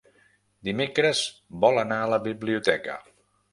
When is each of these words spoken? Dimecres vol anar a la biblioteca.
Dimecres 0.69 1.21
vol 1.67 1.83
anar 1.83 2.01
a 2.07 2.09
la 2.15 2.21
biblioteca. 2.27 2.99